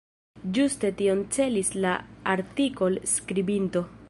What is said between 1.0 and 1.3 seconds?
tion